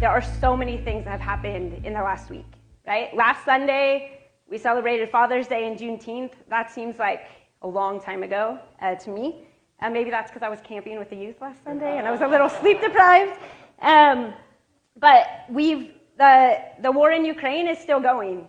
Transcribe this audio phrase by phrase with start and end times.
[0.00, 2.46] there are so many things that have happened in the last week,
[2.86, 3.14] right?
[3.14, 4.18] Last Sunday,
[4.48, 6.32] we celebrated Father's Day and Juneteenth.
[6.48, 7.26] That seems like
[7.60, 9.46] a long time ago uh, to me.
[9.80, 12.22] And maybe that's because I was camping with the youth last Sunday and I was
[12.22, 13.38] a little sleep deprived.
[13.82, 14.32] Um,
[14.98, 18.48] but we've, the, the war in Ukraine is still going.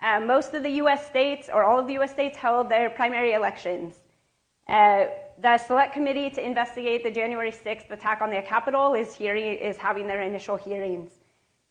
[0.00, 1.04] Uh, most of the U.S.
[1.06, 2.12] states, or all of the U.S.
[2.12, 3.96] states, held their primary elections.
[5.38, 9.76] The Select Committee to investigate the January 6th attack on the Capitol is, hearing, is
[9.76, 11.10] having their initial hearings.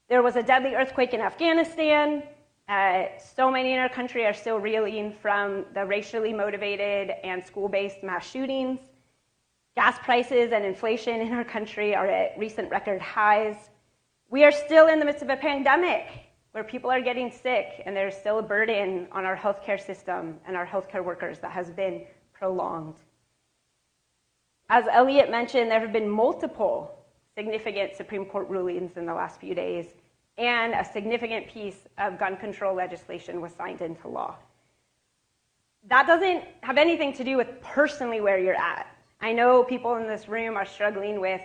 [0.10, 2.24] There was a deadly earthquake in Afghanistan.
[2.68, 7.70] Uh, so many in our country are still reeling from the racially motivated and school
[7.70, 8.80] based mass shootings.
[9.76, 13.70] Gas prices and inflation in our country are at recent record highs.
[14.30, 16.08] We are still in the midst of a pandemic
[16.52, 20.56] where people are getting sick, and there's still a burden on our healthcare system and
[20.56, 22.96] our healthcare workers that has been prolonged.
[24.70, 26.96] As Elliot mentioned, there have been multiple
[27.36, 29.88] significant Supreme Court rulings in the last few days,
[30.38, 34.36] and a significant piece of gun control legislation was signed into law.
[35.90, 38.88] That doesn't have anything to do with personally where you're at.
[39.20, 41.42] I know people in this room are struggling with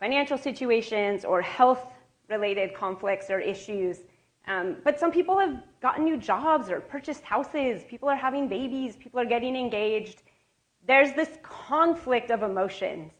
[0.00, 1.86] financial situations or health
[2.28, 4.00] related conflicts or issues.
[4.48, 7.82] Um, but some people have gotten new jobs or purchased houses.
[7.88, 8.96] People are having babies.
[8.96, 10.22] People are getting engaged.
[10.86, 13.12] There's this conflict of emotions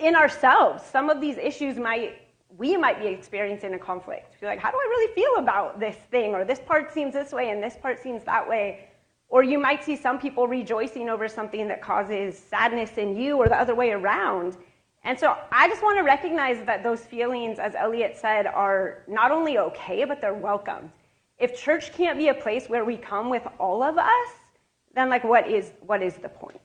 [0.00, 0.82] in ourselves.
[0.82, 2.22] Some of these issues might,
[2.56, 4.36] we might be experiencing a conflict.
[4.40, 6.34] You're like, how do I really feel about this thing?
[6.34, 8.88] Or this part seems this way and this part seems that way.
[9.28, 13.48] Or you might see some people rejoicing over something that causes sadness in you or
[13.48, 14.56] the other way around.
[15.02, 19.30] And so I just want to recognize that those feelings, as Elliot said, are not
[19.30, 20.90] only okay, but they're welcome.
[21.38, 24.28] If church can't be a place where we come with all of us,
[24.94, 26.60] then like what is what is the point?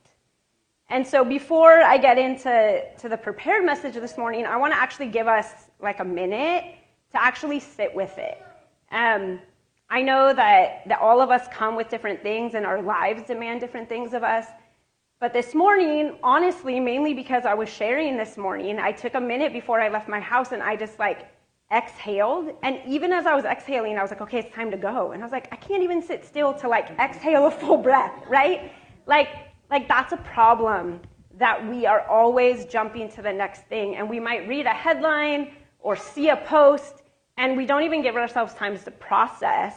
[0.90, 4.80] And so before I get into to the prepared message this morning, I want to
[4.80, 6.66] actually give us like a minute
[7.12, 8.42] to actually sit with it.
[8.92, 9.40] Um,
[9.92, 13.62] I know that, that all of us come with different things and our lives demand
[13.62, 14.48] different things of us.
[15.20, 19.52] But this morning, honestly, mainly because I was sharing this morning, I took a minute
[19.54, 21.28] before I left my house and I just like
[21.72, 22.56] exhaled.
[22.64, 25.12] And even as I was exhaling, I was like, okay, it's time to go.
[25.12, 28.24] And I was like, I can't even sit still to like exhale a full breath,
[28.28, 28.72] right?
[29.06, 31.02] Like, like that's a problem
[31.38, 33.96] that we are always jumping to the next thing.
[33.96, 37.02] And we might read a headline or see a post
[37.38, 39.74] and we don't even give ourselves time to process.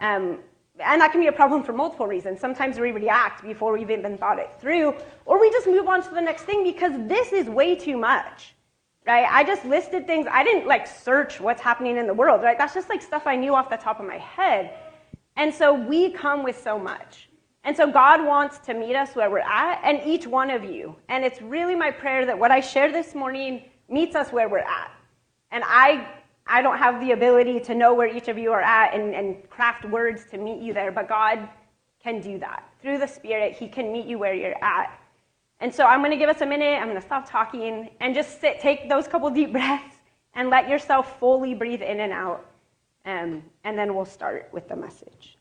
[0.00, 0.40] Um,
[0.78, 2.38] and that can be a problem for multiple reasons.
[2.38, 4.94] Sometimes we react before we've even thought it through,
[5.24, 8.54] or we just move on to the next thing because this is way too much,
[9.06, 9.26] right?
[9.28, 10.26] I just listed things.
[10.30, 12.56] I didn't like search what's happening in the world, right?
[12.56, 14.74] That's just like stuff I knew off the top of my head.
[15.34, 17.27] And so we come with so much.
[17.68, 20.96] And so God wants to meet us where we're at, and each one of you.
[21.10, 24.60] And it's really my prayer that what I share this morning meets us where we're
[24.60, 24.90] at.
[25.50, 26.08] And I
[26.46, 29.50] I don't have the ability to know where each of you are at and, and
[29.50, 31.46] craft words to meet you there, but God
[32.02, 32.64] can do that.
[32.80, 34.98] Through the Spirit, He can meet you where you're at.
[35.60, 36.78] And so I'm going to give us a minute.
[36.80, 39.96] I'm going to stop talking and just sit, take those couple deep breaths
[40.32, 42.46] and let yourself fully breathe in and out.
[43.04, 45.37] Um, and then we'll start with the message.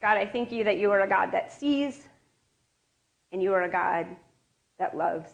[0.00, 2.06] God, I thank you that you are a God that sees
[3.32, 4.06] and you are a God
[4.78, 5.30] that loves.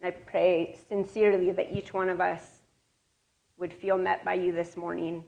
[0.00, 2.42] And I pray sincerely that each one of us
[3.56, 5.24] would feel met by you this morning,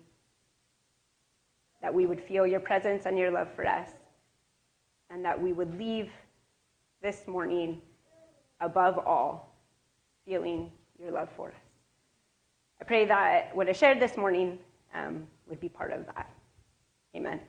[1.83, 3.89] that we would feel your presence and your love for us,
[5.11, 6.11] and that we would leave
[7.03, 7.81] this morning
[8.61, 9.57] above all
[10.25, 11.55] feeling your love for us.
[12.81, 14.59] I pray that what I shared this morning
[14.95, 16.31] um, would be part of that.
[17.17, 17.41] Amen.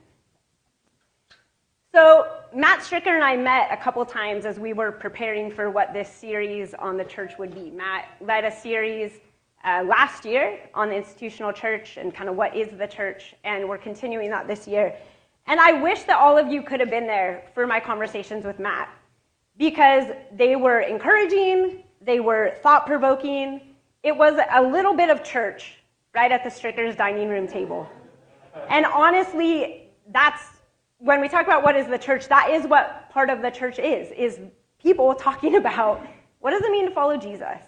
[1.94, 5.92] So, Matt Stricker and I met a couple times as we were preparing for what
[5.92, 7.68] this series on the church would be.
[7.68, 9.20] Matt led a series
[9.62, 13.68] uh, last year on the institutional church and kind of what is the church, and
[13.68, 14.96] we're continuing that this year.
[15.46, 18.58] And I wish that all of you could have been there for my conversations with
[18.58, 18.88] Matt
[19.58, 23.60] because they were encouraging, they were thought provoking.
[24.02, 25.74] It was a little bit of church
[26.14, 27.86] right at the Strickers dining room table.
[28.70, 30.42] And honestly, that's
[31.02, 33.80] when we talk about what is the church, that is what part of the church
[33.80, 34.38] is, is
[34.80, 36.06] people talking about
[36.38, 37.58] what does it mean to follow Jesus?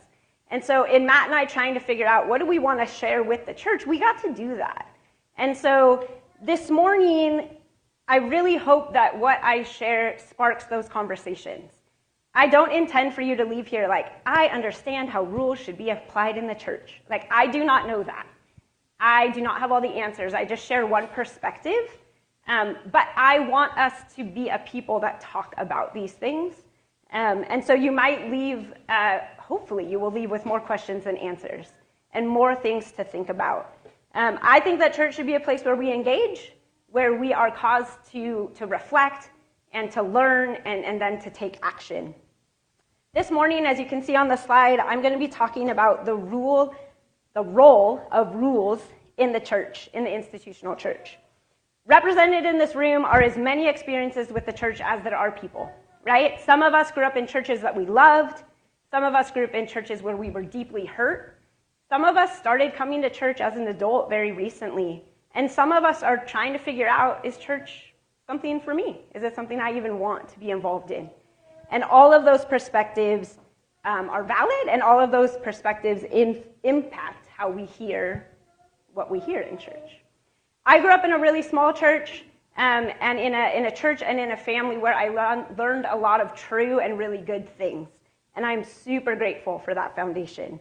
[0.50, 2.86] And so in Matt and I trying to figure out what do we want to
[2.86, 4.88] share with the church, we got to do that.
[5.36, 6.08] And so
[6.42, 7.48] this morning,
[8.06, 11.72] I really hope that what I share sparks those conversations.
[12.36, 15.90] I don't intend for you to leave here like, I understand how rules should be
[15.90, 17.00] applied in the church.
[17.10, 18.26] Like, I do not know that.
[19.00, 20.34] I do not have all the answers.
[20.34, 21.98] I just share one perspective.
[22.46, 26.54] Um, but I want us to be a people that talk about these things.
[27.12, 31.16] Um, and so you might leave, uh, hopefully, you will leave with more questions than
[31.16, 31.68] answers
[32.12, 33.76] and more things to think about.
[34.14, 36.52] Um, I think that church should be a place where we engage,
[36.90, 39.30] where we are caused to, to reflect
[39.72, 42.14] and to learn and, and then to take action.
[43.14, 46.04] This morning, as you can see on the slide, I'm going to be talking about
[46.04, 46.74] the rule,
[47.34, 48.80] the role of rules
[49.18, 51.16] in the church, in the institutional church.
[51.86, 55.70] Represented in this room are as many experiences with the church as there are people,
[56.02, 56.40] right?
[56.40, 58.42] Some of us grew up in churches that we loved.
[58.90, 61.38] Some of us grew up in churches where we were deeply hurt.
[61.90, 65.04] Some of us started coming to church as an adult very recently.
[65.34, 67.92] And some of us are trying to figure out is church
[68.26, 69.02] something for me?
[69.14, 71.10] Is it something I even want to be involved in?
[71.70, 73.36] And all of those perspectives
[73.84, 78.26] um, are valid, and all of those perspectives in, impact how we hear
[78.94, 80.03] what we hear in church.
[80.66, 82.24] I grew up in a really small church,
[82.56, 85.86] um, and in a, in a church and in a family where I learn, learned
[85.86, 87.88] a lot of true and really good things.
[88.34, 90.58] And I'm super grateful for that foundation.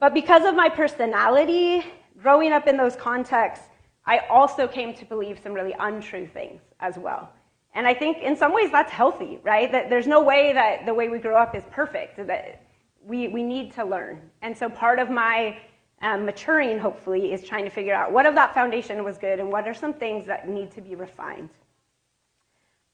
[0.00, 1.84] But because of my personality,
[2.20, 3.66] growing up in those contexts,
[4.04, 7.30] I also came to believe some really untrue things as well.
[7.74, 9.70] And I think in some ways that's healthy, right?
[9.70, 12.62] That there's no way that the way we grow up is perfect, that
[13.04, 14.20] we, we need to learn.
[14.42, 15.58] And so part of my
[16.02, 19.50] um, maturing, hopefully, is trying to figure out what of that foundation was good and
[19.50, 21.50] what are some things that need to be refined.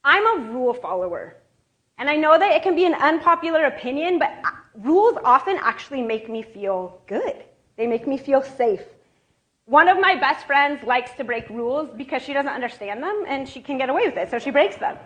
[0.03, 1.37] I'm a rule follower.
[1.99, 4.33] And I know that it can be an unpopular opinion, but
[4.75, 7.45] rules often actually make me feel good.
[7.77, 8.83] They make me feel safe.
[9.65, 13.49] One of my best friends likes to break rules because she doesn't understand them and
[13.49, 14.97] she can get away with it, so she breaks them.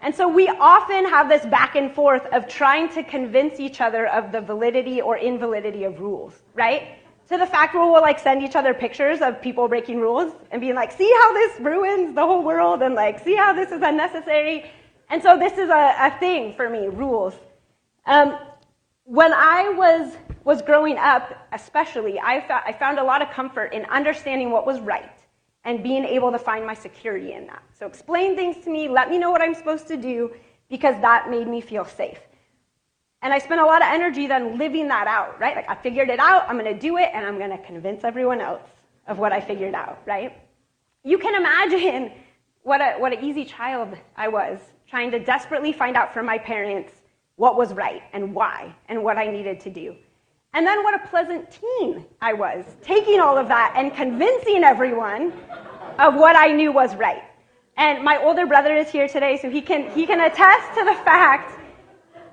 [0.00, 4.06] And so we often have this back and forth of trying to convince each other
[4.06, 6.98] of the validity or invalidity of rules, right?
[7.28, 10.76] To the fact we'll like send each other pictures of people breaking rules and being
[10.76, 14.70] like, see how this ruins the whole world and like, see how this is unnecessary.
[15.10, 17.34] And so this is a, a thing for me, rules.
[18.06, 18.38] Um,
[19.04, 23.72] when I was, was growing up, especially, I, fa- I found a lot of comfort
[23.72, 25.10] in understanding what was right
[25.64, 27.62] and being able to find my security in that.
[27.76, 30.32] So explain things to me, let me know what I'm supposed to do,
[30.68, 32.18] because that made me feel safe.
[33.22, 35.56] And I spent a lot of energy then living that out, right?
[35.56, 38.62] Like I figured it out, I'm gonna do it, and I'm gonna convince everyone else
[39.06, 40.32] of what I figured out, right?
[41.02, 42.12] You can imagine
[42.62, 44.58] what, a, what an easy child I was,
[44.88, 46.92] trying to desperately find out from my parents
[47.36, 49.94] what was right and why and what I needed to do.
[50.52, 55.32] And then what a pleasant teen I was, taking all of that and convincing everyone
[55.98, 57.22] of what I knew was right.
[57.76, 60.94] And my older brother is here today, so he can, he can attest to the
[61.04, 61.60] fact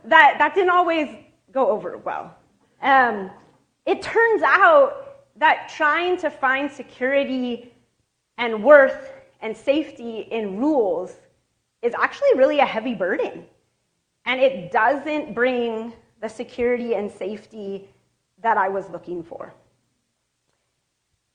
[0.06, 1.10] that that didn't always
[1.52, 2.36] go over well.
[2.82, 3.32] Um,
[3.86, 7.74] it turns out that trying to find security
[8.38, 9.12] and worth
[9.42, 11.14] and safety in rules
[11.82, 13.46] is actually really a heavy burden
[14.26, 17.90] and it doesn't bring the security and safety
[18.42, 19.54] that I was looking for.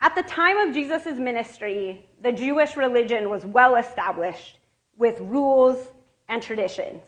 [0.01, 4.59] At the time of Jesus' ministry, the Jewish religion was well established
[4.97, 5.89] with rules
[6.29, 7.03] and traditions.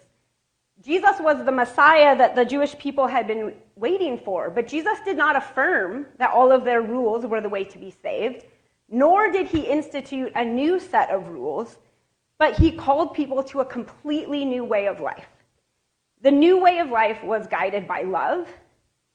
[0.82, 5.16] Jesus was the Messiah that the Jewish people had been waiting for, but Jesus did
[5.16, 8.44] not affirm that all of their rules were the way to be saved,
[8.88, 11.76] nor did he institute a new set of rules,
[12.38, 15.28] but he called people to a completely new way of life.
[16.22, 18.48] The new way of life was guided by love,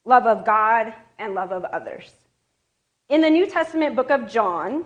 [0.06, 2.12] love of God, and love of others.
[3.10, 4.86] In the New Testament book of John,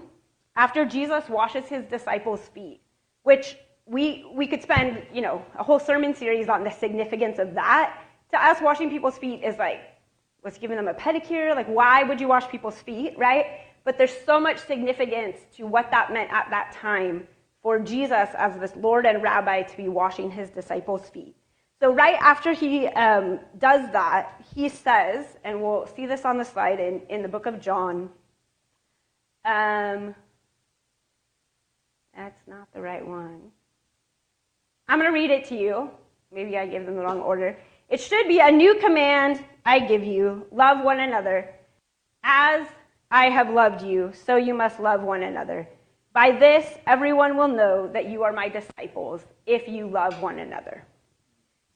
[0.55, 2.81] after Jesus washes his disciples' feet,
[3.23, 3.57] which
[3.89, 7.99] we, we could spend, you know, a whole sermon series on the significance of that.
[8.31, 9.81] To us, washing people's feet is like,
[10.43, 11.55] was giving them a pedicure?
[11.55, 13.45] Like, why would you wash people's feet, right?
[13.83, 17.27] But there's so much significance to what that meant at that time
[17.63, 21.35] for Jesus as this Lord and Rabbi to be washing his disciples' feet.
[21.79, 26.43] So, right after he um, does that, he says, and we'll see this on the
[26.43, 28.09] slide in, in the book of John.
[29.45, 30.13] Um,
[32.15, 33.51] that's not the right one.
[34.89, 35.91] I'm going to read it to you.
[36.33, 37.55] Maybe I gave them the wrong order.
[37.89, 41.47] It should be a new command I give you love one another.
[42.23, 42.67] As
[43.11, 45.69] I have loved you, so you must love one another.
[46.11, 50.83] By this, everyone will know that you are my disciples if you love one another.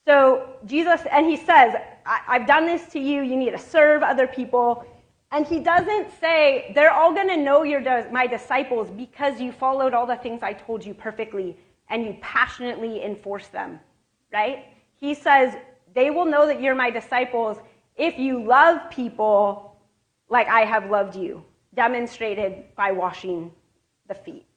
[0.08, 1.75] So Jesus, and he says,
[2.08, 3.22] I, have done this to you.
[3.22, 4.86] You need to serve other people.
[5.32, 9.93] And he doesn't say, they're all going to know you're my disciples because you followed
[9.93, 11.55] all the things I told you perfectly
[11.93, 13.79] and you passionately enforce them,
[14.33, 14.65] right?
[15.00, 15.53] He says,
[15.93, 17.57] they will know that you're my disciples
[17.95, 19.77] if you love people
[20.27, 21.45] like I have loved you,
[21.75, 23.51] demonstrated by washing
[24.07, 24.47] the feet.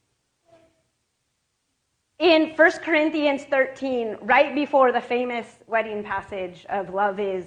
[2.18, 7.44] In 1 Corinthians 13, right before the famous wedding passage of love is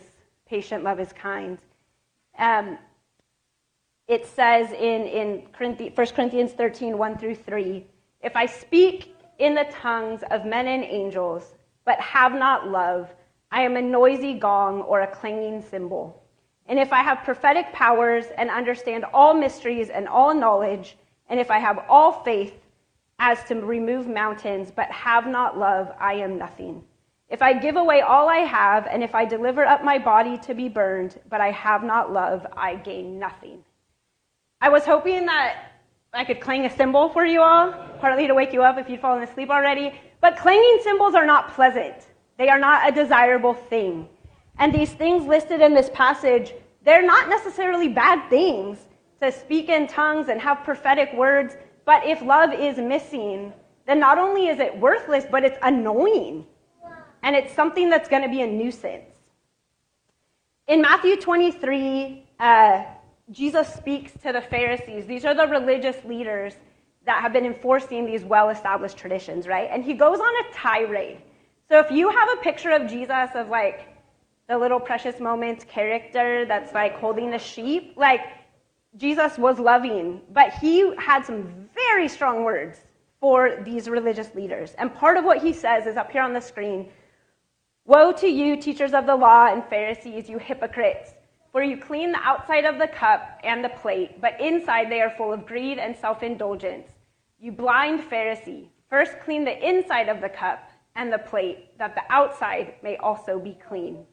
[0.47, 1.57] patient, love is kind,
[2.37, 2.77] um,
[4.07, 7.87] it says in, in 1 Corinthians 13, 1 through 3,
[8.21, 11.55] if I speak in the tongues of men and angels,
[11.85, 13.09] but have not love,
[13.51, 16.21] I am a noisy gong or a clanging cymbal.
[16.67, 21.49] And if I have prophetic powers and understand all mysteries and all knowledge, and if
[21.49, 22.53] I have all faith
[23.17, 26.83] as to remove mountains, but have not love, I am nothing.
[27.29, 30.53] If I give away all I have, and if I deliver up my body to
[30.53, 33.63] be burned, but I have not love, I gain nothing.
[34.61, 35.68] I was hoping that
[36.13, 38.99] I could clang a cymbal for you all, partly to wake you up if you'd
[38.99, 42.07] fallen asleep already, but clanging cymbals are not pleasant.
[42.37, 44.09] They are not a desirable thing.
[44.57, 48.79] And these things listed in this passage, they're not necessarily bad things
[49.21, 53.53] to speak in tongues and have prophetic words, but if love is missing,
[53.85, 56.45] then not only is it worthless, but it's annoying.
[57.21, 59.03] And it's something that's going to be a nuisance.
[60.67, 62.83] In Matthew 23, uh,
[63.31, 65.05] Jesus speaks to the Pharisees.
[65.05, 66.53] These are the religious leaders
[67.05, 69.69] that have been enforcing these well established traditions, right?
[69.71, 71.21] And he goes on a tirade.
[71.69, 73.87] So if you have a picture of Jesus of like
[74.47, 78.21] the little precious moments character that's like holding the sheep, like
[78.97, 82.79] Jesus was loving, but he had some very strong words
[83.19, 84.73] for these religious leaders.
[84.79, 86.89] And part of what he says is up here on the screen
[87.85, 91.11] Woe to you, teachers of the law and Pharisees, you hypocrites!
[91.51, 95.09] For you clean the outside of the cup and the plate, but inside they are
[95.09, 96.87] full of greed and self indulgence.
[97.39, 102.03] You blind Pharisee, first clean the inside of the cup and the plate, that the
[102.09, 104.05] outside may also be clean.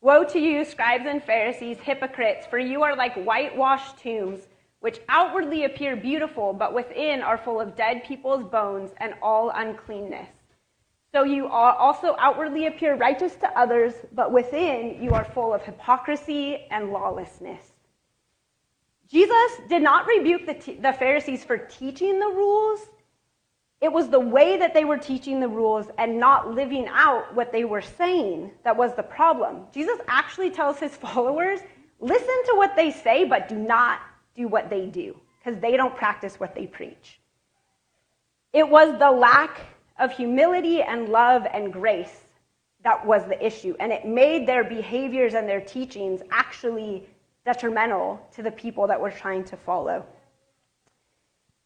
[0.00, 4.46] Woe to you, scribes and Pharisees, hypocrites, for you are like whitewashed tombs,
[4.78, 10.28] which outwardly appear beautiful, but within are full of dead people's bones and all uncleanness.
[11.12, 16.66] So you also outwardly appear righteous to others, but within you are full of hypocrisy
[16.70, 17.64] and lawlessness.
[19.10, 22.80] Jesus did not rebuke the, t- the Pharisees for teaching the rules,
[23.80, 27.52] it was the way that they were teaching the rules and not living out what
[27.52, 29.66] they were saying that was the problem.
[29.72, 31.60] Jesus actually tells his followers
[32.00, 34.00] listen to what they say, but do not
[34.36, 37.20] do what they do, because they don't practice what they preach.
[38.52, 39.60] It was the lack
[39.98, 42.24] of humility and love and grace
[42.84, 47.06] that was the issue, and it made their behaviors and their teachings actually
[47.44, 50.04] detrimental to the people that were trying to follow.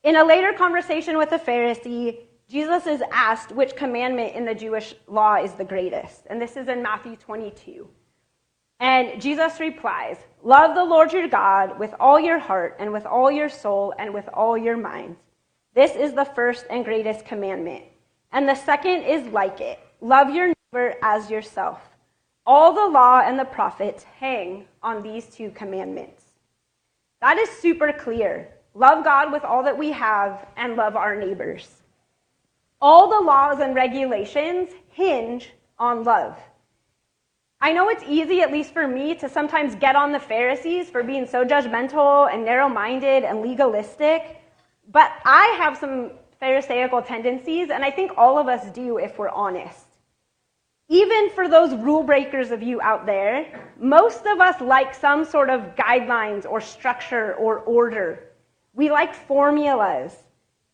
[0.02, 4.94] In a later conversation with a Pharisee, Jesus is asked which commandment in the Jewish
[5.06, 6.26] law is the greatest.
[6.28, 7.88] And this is in Matthew 22.
[8.80, 13.30] And Jesus replies, Love the Lord your God with all your heart and with all
[13.30, 15.16] your soul and with all your mind.
[15.74, 17.84] This is the first and greatest commandment.
[18.32, 21.80] And the second is like it love your neighbor as yourself.
[22.44, 26.24] All the law and the prophets hang on these two commandments.
[27.20, 28.48] That is super clear.
[28.74, 31.68] Love God with all that we have and love our neighbors.
[32.80, 36.36] All the laws and regulations hinge on love.
[37.60, 41.04] I know it's easy, at least for me, to sometimes get on the Pharisees for
[41.04, 44.40] being so judgmental and narrow minded and legalistic,
[44.90, 46.10] but I have some
[46.42, 49.86] Pharisaical tendencies, and I think all of us do if we're honest.
[50.88, 55.50] Even for those rule breakers of you out there, most of us like some sort
[55.50, 58.24] of guidelines or structure or order.
[58.74, 60.16] We like formulas.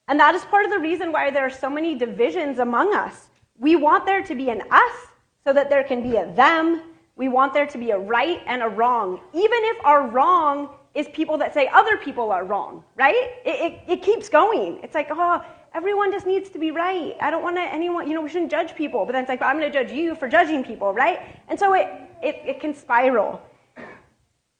[0.08, 3.28] And that is part of the reason why there are so many divisions among us.
[3.58, 4.96] We want there to be an us
[5.44, 6.80] so that there can be a them.
[7.14, 11.06] We want there to be a right and a wrong, even if our wrong is
[11.12, 13.32] people that say other people are wrong, right?
[13.44, 14.80] It, it, it keeps going.
[14.82, 15.44] It's like, oh,
[15.74, 17.16] everyone just needs to be right.
[17.20, 19.04] I don't want to, anyone, you know, we shouldn't judge people.
[19.04, 21.20] But then it's like, I'm going to judge you for judging people, right?
[21.48, 21.88] And so it,
[22.22, 23.40] it, it can spiral.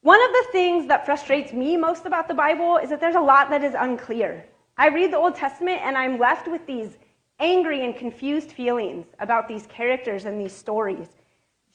[0.01, 3.21] One of the things that frustrates me most about the Bible is that there's a
[3.21, 4.45] lot that is unclear.
[4.77, 6.97] I read the Old Testament and I'm left with these
[7.39, 11.07] angry and confused feelings about these characters and these stories.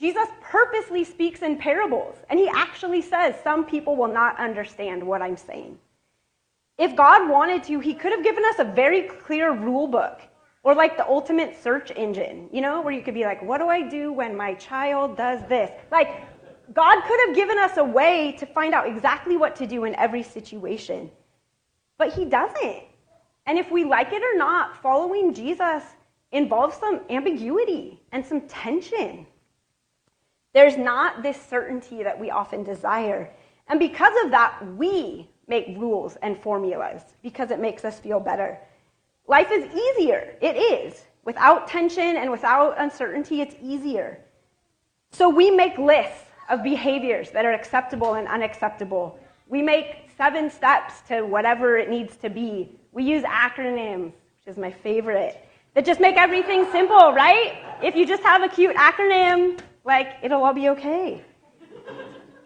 [0.01, 5.23] Jesus purposely speaks in parables, and he actually says some people will not understand what
[5.23, 5.79] I'm saying.
[6.77, 10.21] If God wanted to, he could have given us a very clear rule book
[10.65, 13.69] or like the ultimate search engine, you know, where you could be like, what do
[13.69, 15.71] I do when my child does this?
[15.93, 16.23] Like,
[16.73, 19.95] God could have given us a way to find out exactly what to do in
[19.97, 21.11] every situation,
[21.99, 22.83] but He doesn't.
[23.47, 25.83] And if we like it or not, following Jesus
[26.33, 29.27] involves some ambiguity and some tension.
[30.55, 33.31] There's not this certainty that we often desire.
[33.69, 38.59] And because of that, we make rules and formulas because it makes us feel better.
[39.27, 40.37] Life is easier.
[40.41, 41.05] It is.
[41.25, 44.19] Without tension and without uncertainty, it's easier.
[45.13, 49.19] So we make lists of behaviors that are acceptable and unacceptable.
[49.49, 52.79] We make seven steps to whatever it needs to be.
[52.93, 57.57] We use acronyms, which is my favorite, that just make everything simple, right?
[57.83, 61.23] If you just have a cute acronym, like, it'll all be okay.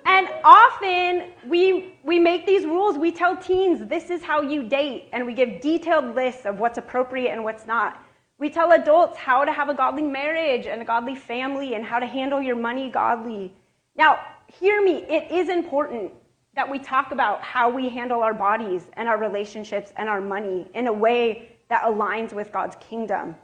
[0.08, 2.96] And often we, we make these rules.
[2.96, 6.78] We tell teens, this is how you date, and we give detailed lists of what's
[6.78, 8.02] appropriate and what's not.
[8.38, 11.98] We tell adults how to have a godly marriage and a godly family and how
[11.98, 13.52] to handle your money godly.
[13.96, 16.12] Now, hear me, it is important
[16.54, 20.70] that we talk about how we handle our bodies and our relationships and our money
[20.72, 23.36] in a way that aligns with God's kingdom.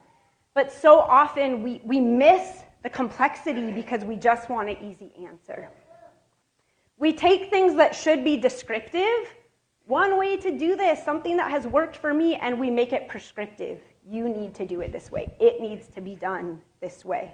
[0.54, 5.68] But so often we, we miss the complexity because we just want an easy answer.
[6.98, 9.34] We take things that should be descriptive,
[9.86, 13.08] one way to do this, something that has worked for me, and we make it
[13.08, 13.80] prescriptive.
[14.08, 15.34] You need to do it this way.
[15.40, 17.32] It needs to be done this way.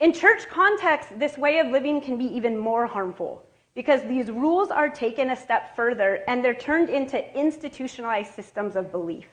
[0.00, 3.44] In church context, this way of living can be even more harmful
[3.74, 8.90] because these rules are taken a step further and they're turned into institutionalized systems of
[8.90, 9.26] belief.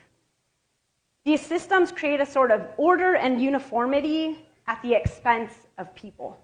[1.24, 6.38] These systems create a sort of order and uniformity at the expense of people.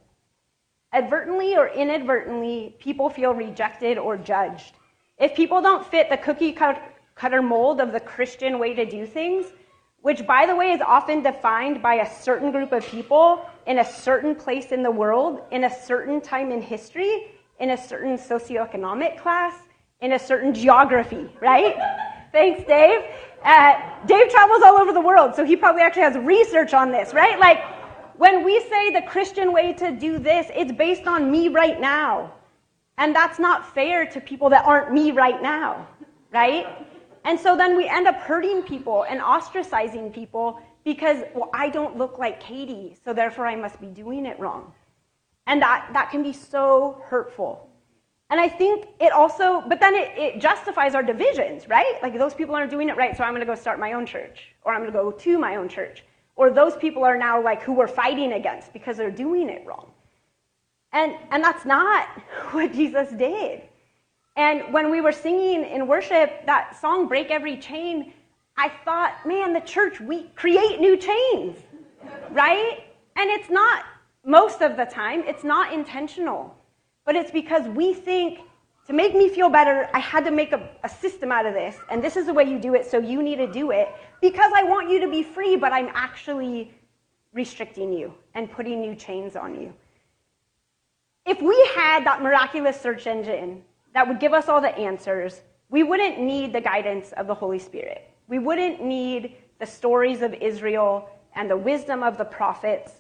[0.93, 4.75] Advertently or inadvertently, people feel rejected or judged.
[5.19, 9.47] If people don't fit the cookie cutter mold of the Christian way to do things,
[10.01, 13.85] which, by the way, is often defined by a certain group of people in a
[13.85, 19.19] certain place in the world, in a certain time in history, in a certain socioeconomic
[19.21, 19.55] class,
[20.01, 21.77] in a certain geography, right?
[22.33, 23.01] Thanks, Dave.
[23.45, 23.75] Uh,
[24.07, 27.39] Dave travels all over the world, so he probably actually has research on this, right?
[27.39, 27.63] Like,
[28.19, 32.33] when we say the Christian way to do this, it's based on me right now.
[32.99, 35.87] And that's not fair to people that aren't me right now,
[36.33, 36.67] right?
[37.25, 41.97] And so then we end up hurting people and ostracizing people because, well, I don't
[41.97, 44.73] look like Katie, so therefore I must be doing it wrong.
[45.47, 47.71] And that, that can be so hurtful.
[48.31, 51.95] And I think it also, but then it, it justifies our divisions, right?
[52.03, 54.07] Like those people aren't doing it right, so I'm going to go start my own
[54.07, 56.03] church, or I'm going to go to my own church.
[56.39, 59.91] Or those people are now like who we're fighting against because they're doing it wrong.
[60.93, 62.07] And, and that's not
[62.53, 63.63] what Jesus did.
[64.37, 68.13] And when we were singing in worship that song, Break Every Chain,
[68.57, 71.57] I thought, man, the church, we create new chains,
[72.31, 72.85] right?
[73.17, 73.85] And it's not,
[74.25, 76.55] most of the time, it's not intentional.
[77.05, 78.39] But it's because we think
[78.89, 81.77] to make me feel better, I had to make a, a, system out of this,
[81.91, 83.89] and this is the way you do it, so you need to do it
[84.23, 86.73] because I want you to be free, but I'm actually
[87.35, 89.75] restricting you and putting new chains on you.
[91.27, 95.83] If we had that miraculous search engine that would give us all the answers, we
[95.83, 98.11] wouldn't need the guidance of the Holy Spirit.
[98.27, 102.93] We wouldn't need the stories of Israel and the wisdom of the prophets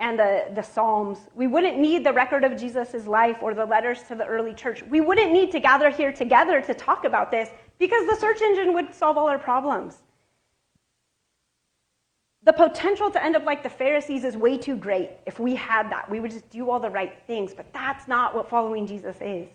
[0.00, 1.18] and the, the Psalms.
[1.34, 4.82] We wouldn't need the record of Jesus' life or the letters to the early church.
[4.82, 8.72] We wouldn't need to gather here together to talk about this because the search engine
[8.72, 9.98] would solve all our problems.
[12.42, 15.90] The potential to end up like the Pharisees is way too great if we had
[15.90, 16.10] that.
[16.10, 19.46] We would just do all the right things, but that's not what following Jesus is.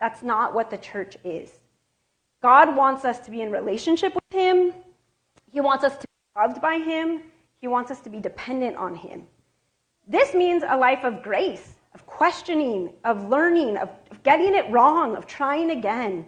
[0.00, 1.50] That's not what the church is.
[2.42, 4.72] God wants us to be in relationship with Him,
[5.52, 7.20] He wants us to be loved by Him,
[7.60, 9.26] He wants us to be dependent on Him.
[10.10, 13.90] This means a life of grace, of questioning, of learning, of,
[14.24, 16.26] getting it wrong, of trying again,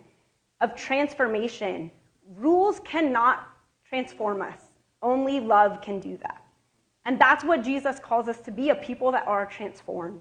[0.61, 1.91] of transformation.
[2.37, 3.49] Rules cannot
[3.85, 4.61] transform us,
[5.03, 6.45] only love can do that.
[7.07, 10.21] And that's what Jesus calls us to be a people that are transformed.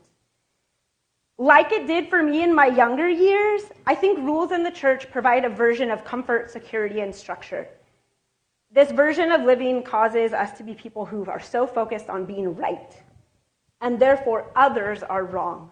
[1.38, 5.12] Like it did for me in my younger years, I think rules in the church
[5.12, 7.68] provide a version of comfort, security, and structure.
[8.72, 12.56] This version of living causes us to be people who are so focused on being
[12.56, 13.00] right
[13.82, 15.72] and therefore others are wrong.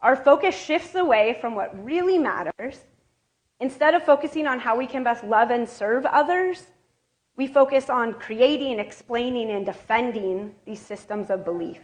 [0.00, 2.78] Our focus shifts away from what really matters.
[3.60, 6.66] Instead of focusing on how we can best love and serve others,
[7.36, 11.80] we focus on creating, explaining, and defending these systems of belief.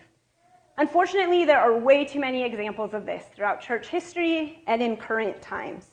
[0.79, 5.41] Unfortunately, there are way too many examples of this throughout church history and in current
[5.41, 5.87] times.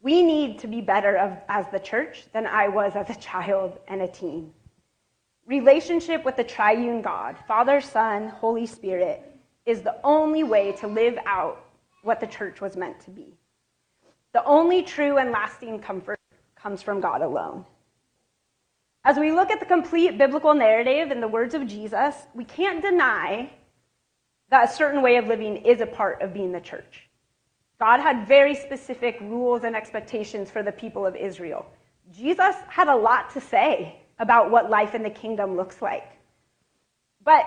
[0.00, 1.16] We need to be better
[1.48, 4.52] as the church than I was as a child and a teen
[5.46, 9.22] relationship with the triune God, Father, Son, Holy Spirit,
[9.66, 11.64] is the only way to live out
[12.02, 13.34] what the church was meant to be.
[14.32, 16.20] The only true and lasting comfort
[16.56, 17.64] comes from God alone.
[19.04, 22.82] As we look at the complete biblical narrative in the words of Jesus, we can't
[22.82, 23.50] deny
[24.50, 27.08] that a certain way of living is a part of being the church.
[27.78, 31.66] God had very specific rules and expectations for the people of Israel.
[32.12, 36.06] Jesus had a lot to say about what life in the kingdom looks like.
[37.24, 37.44] But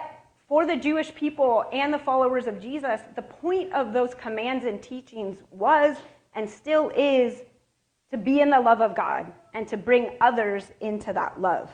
[0.47, 4.81] for the Jewish people and the followers of Jesus, the point of those commands and
[4.81, 5.97] teachings was
[6.35, 7.41] and still is
[8.11, 11.69] to be in the love of God and to bring others into that love.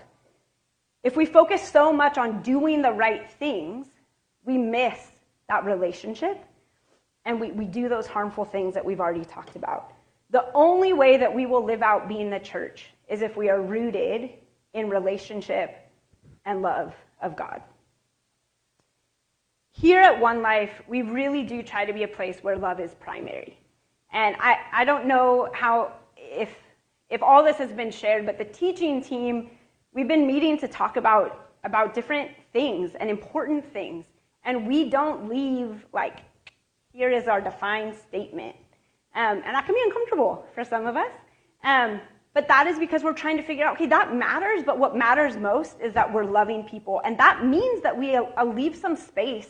[1.03, 3.88] If we focus so much on doing the right things,
[4.45, 4.97] we miss
[5.49, 6.43] that relationship
[7.25, 9.93] and we, we do those harmful things that we've already talked about.
[10.32, 13.62] The only way that we will live out being the church is if we are
[13.62, 14.32] rooted
[14.73, 15.77] in relationship
[16.45, 17.62] and love of God.
[19.71, 22.93] Here at One Life, we really do try to be a place where love is
[22.99, 23.57] primary.
[24.12, 26.49] And I, I don't know how, if,
[27.09, 29.49] if all this has been shared, but the teaching team,
[29.93, 34.05] we've been meeting to talk about, about different things and important things.
[34.45, 36.19] And we don't leave like,
[36.91, 38.55] here is our defined statement.
[39.15, 41.12] Um, and that can be uncomfortable for some of us.
[41.63, 41.99] Um,
[42.33, 45.37] but that is because we're trying to figure out, okay, that matters, but what matters
[45.37, 47.01] most is that we're loving people.
[47.05, 49.49] And that means that we uh, leave some space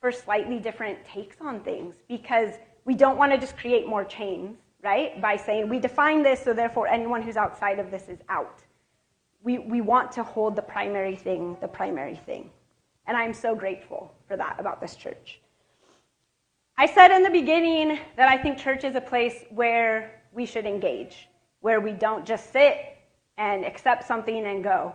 [0.00, 2.50] for slightly different takes on things because
[2.84, 5.20] we don't want to just create more chains, right?
[5.22, 8.60] By saying we define this, so therefore anyone who's outside of this is out.
[9.42, 12.50] We, we want to hold the primary thing the primary thing.
[13.06, 15.40] And I'm so grateful for that about this church.
[16.76, 20.66] I said in the beginning that I think church is a place where we should
[20.66, 21.28] engage,
[21.64, 22.76] where we don't just sit
[23.38, 24.94] and accept something and go.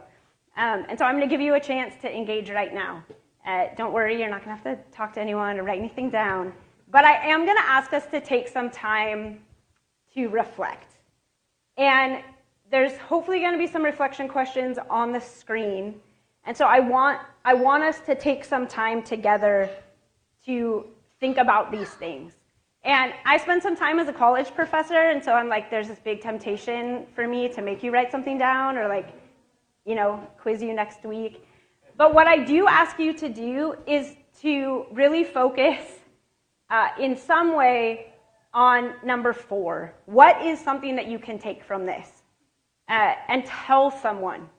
[0.55, 3.03] Um, and so I'm going to give you a chance to engage right now.
[3.43, 6.11] Uh, don't worry, you're not going to have to talk to anyone or write anything
[6.11, 6.53] down.
[6.91, 9.39] But I am going to ask us to take some time
[10.13, 10.93] to reflect.
[11.75, 12.21] And
[12.69, 15.95] there's hopefully going to be some reflection questions on the screen.
[16.45, 19.71] And so I want, I want us to take some time together
[20.45, 20.85] to
[21.19, 22.33] think about these things.
[22.83, 25.99] And I spent some time as a college professor, and so I'm like, there's this
[25.99, 29.09] big temptation for me to make you write something down or like,
[29.85, 31.43] you know, quiz you next week.
[31.97, 35.83] But what I do ask you to do is to really focus
[36.69, 38.13] uh, in some way
[38.53, 39.93] on number four.
[40.05, 42.07] What is something that you can take from this?
[42.87, 44.49] Uh, and tell someone.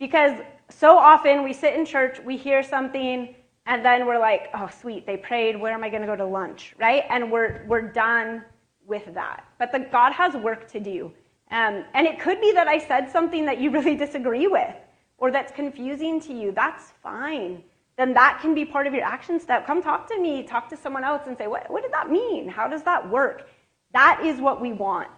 [0.00, 3.34] Because so often we sit in church, we hear something,
[3.66, 5.60] and then we're like, oh, sweet, they prayed.
[5.60, 6.74] Where am I going to go to lunch?
[6.78, 7.04] Right?
[7.10, 8.44] And we're, we're done
[8.86, 9.44] with that.
[9.58, 11.12] But the, God has work to do.
[11.50, 14.74] Um, and it could be that I said something that you really disagree with
[15.18, 17.62] or that's confusing to you, that's fine.
[17.96, 19.66] Then that can be part of your action step.
[19.66, 22.48] Come talk to me, talk to someone else, and say, what, what did that mean?
[22.48, 23.48] How does that work?
[23.92, 25.08] That is what we want.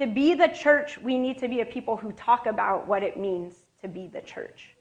[0.00, 3.18] To be the church, we need to be a people who talk about what it
[3.18, 4.73] means to be the church.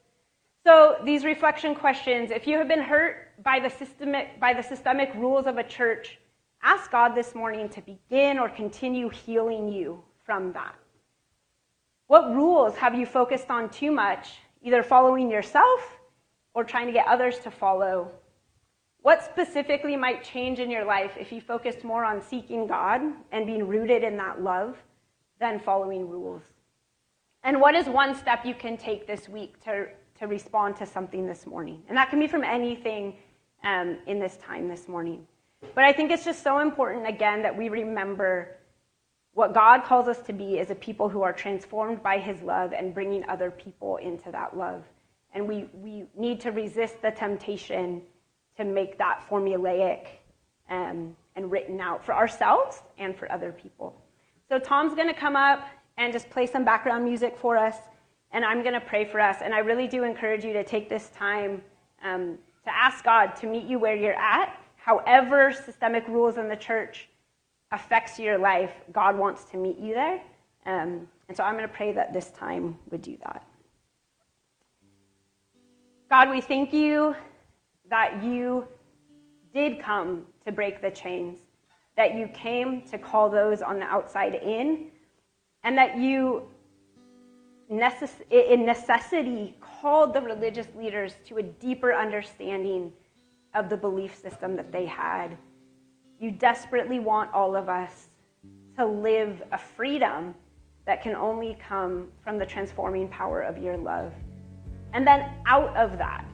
[0.66, 5.14] So, these reflection questions if you have been hurt by the, systemic, by the systemic
[5.16, 6.20] rules of a church,
[6.62, 10.76] ask God this morning to begin or continue healing you from that.
[12.08, 16.00] What rules have you focused on too much either following yourself
[16.54, 18.10] or trying to get others to follow.
[19.02, 23.46] What specifically might change in your life if you focused more on seeking God and
[23.46, 24.78] being rooted in that love
[25.40, 26.42] than following rules?
[27.44, 29.88] And what is one step you can take this week to,
[30.24, 31.84] to respond to something this morning?
[31.88, 33.16] And that can be from anything
[33.64, 35.26] um, in this time this morning.
[35.76, 38.58] But I think it's just so important, again, that we remember
[39.34, 42.74] what God calls us to be is a people who are transformed by his love
[42.74, 44.84] and bringing other people into that love.
[45.34, 48.02] And we, we need to resist the temptation
[48.58, 50.08] to make that formulaic
[50.70, 54.00] um, and written out for ourselves and for other people.
[54.50, 57.78] So Tom's going to come up and just play some background music for us,
[58.34, 59.38] and I'm going to pray for us.
[59.42, 61.62] And I really do encourage you to take this time
[62.04, 66.56] um, to ask God to meet you where you're at, however systemic rules in the
[66.56, 67.08] church
[67.72, 70.22] affects your life, God wants to meet you there.
[70.66, 73.46] Um, and so I'm going to pray that this time would do that.
[76.10, 77.16] God, we thank you
[77.90, 78.68] that you
[79.54, 81.40] did come to break the chains,
[81.98, 84.88] that you came to call those on the outside in,
[85.64, 86.44] and that you,
[87.80, 92.92] necess- in necessity, called the religious leaders to a deeper understanding
[93.54, 95.38] of the belief system that they had
[96.24, 98.08] you desperately want all of us
[98.78, 100.34] to live a freedom
[100.86, 104.14] that can only come from the transforming power of your love.
[104.94, 106.26] And then out of that,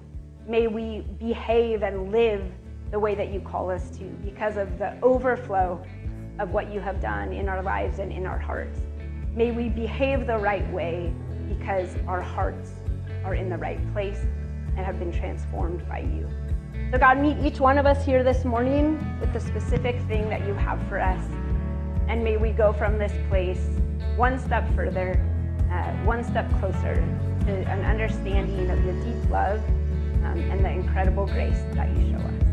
[0.48, 2.52] may we behave and live
[2.92, 5.84] the way that you call us to because of the overflow
[6.38, 8.80] of what you have done in our lives and in our hearts.
[9.34, 11.12] May we behave the right way
[11.58, 12.72] because our hearts
[13.26, 14.20] are in the right place
[14.78, 16.30] and have been transformed by you.
[16.92, 20.48] So, God, meet each one of us here this morning with the specific thing that
[20.48, 21.24] you have for us.
[22.08, 23.64] And may we go from this place
[24.16, 25.24] one step further,
[25.72, 26.96] uh, one step closer
[27.46, 29.60] to an understanding of your deep love
[30.24, 32.49] um, and the incredible grace that you show us.